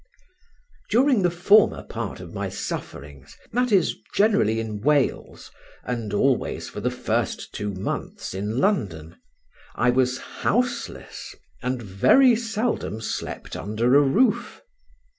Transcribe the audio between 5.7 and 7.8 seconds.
and always for the first two